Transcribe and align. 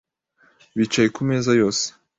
Bicaye 0.77 1.07
ku 1.15 1.21
meza 1.29 1.51
yose. 1.61 1.85